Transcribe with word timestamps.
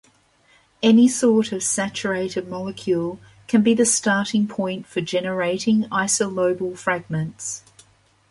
Any 0.81 1.07
sort 1.07 1.51
of 1.51 1.61
saturated 1.61 2.47
molecule 2.47 3.19
can 3.47 3.61
be 3.61 3.75
the 3.75 3.85
starting 3.85 4.47
point 4.47 4.87
for 4.87 4.99
generating 4.99 5.83
isolobal 5.91 6.75
fragments. 6.75 7.61